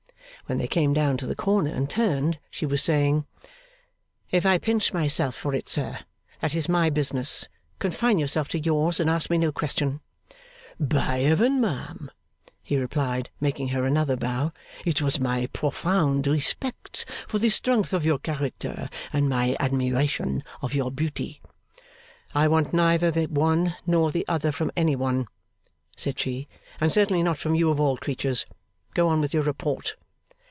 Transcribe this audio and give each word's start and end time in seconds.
When 0.47 0.57
they 0.57 0.67
came 0.67 0.91
down 0.93 1.15
to 1.17 1.25
the 1.27 1.33
corner 1.35 1.71
and 1.71 1.89
turned, 1.89 2.37
she 2.49 2.65
was 2.65 2.83
saying, 2.83 3.25
'If 4.31 4.45
I 4.45 4.57
pinch 4.57 4.91
myself 4.91 5.33
for 5.33 5.53
it, 5.55 5.69
sir, 5.69 5.99
that 6.41 6.53
is 6.53 6.67
my 6.67 6.89
business. 6.89 7.47
Confine 7.79 8.19
yourself 8.19 8.49
to 8.49 8.59
yours, 8.59 8.99
and 8.99 9.09
ask 9.09 9.29
me 9.29 9.37
no 9.37 9.53
question.' 9.53 10.01
'By 10.77 11.19
Heaven, 11.19 11.61
ma'am!' 11.61 12.11
he 12.61 12.75
replied, 12.75 13.29
making 13.39 13.69
her 13.69 13.85
another 13.85 14.17
bow. 14.17 14.51
'It 14.83 15.01
was 15.01 15.21
my 15.21 15.45
profound 15.53 16.27
respect 16.27 17.05
for 17.29 17.39
the 17.39 17.49
strength 17.49 17.93
of 17.93 18.03
your 18.05 18.19
character, 18.19 18.89
and 19.13 19.29
my 19.29 19.55
admiration 19.57 20.43
of 20.61 20.73
your 20.73 20.91
beauty.' 20.91 21.39
'I 22.35 22.49
want 22.49 22.73
neither 22.73 23.09
the 23.09 23.27
one 23.27 23.77
nor 23.87 24.11
the 24.11 24.25
other 24.27 24.51
from 24.51 24.69
any 24.75 24.97
one,' 24.97 25.27
said 25.95 26.19
she, 26.19 26.49
'and 26.81 26.91
certainly 26.91 27.23
not 27.23 27.37
from 27.37 27.55
you 27.55 27.69
of 27.69 27.79
all 27.79 27.95
creatures. 27.95 28.45
Go 28.93 29.07
on 29.07 29.21
with 29.21 29.33
your 29.33 29.43
report. 29.43 29.95